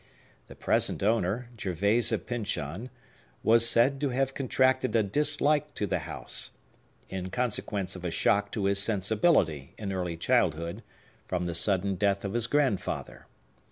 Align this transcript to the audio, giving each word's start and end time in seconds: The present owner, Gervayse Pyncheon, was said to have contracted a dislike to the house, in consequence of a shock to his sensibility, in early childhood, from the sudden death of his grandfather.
The 0.47 0.55
present 0.55 1.03
owner, 1.03 1.51
Gervayse 1.55 2.11
Pyncheon, 2.25 2.89
was 3.43 3.69
said 3.69 4.01
to 4.01 4.09
have 4.09 4.33
contracted 4.33 4.95
a 4.95 5.03
dislike 5.03 5.75
to 5.75 5.85
the 5.85 5.99
house, 6.09 6.49
in 7.07 7.29
consequence 7.29 7.95
of 7.95 8.03
a 8.03 8.09
shock 8.09 8.51
to 8.53 8.65
his 8.65 8.79
sensibility, 8.79 9.75
in 9.77 9.93
early 9.93 10.17
childhood, 10.17 10.81
from 11.27 11.45
the 11.45 11.53
sudden 11.53 11.97
death 11.97 12.25
of 12.25 12.33
his 12.33 12.47
grandfather. 12.47 13.27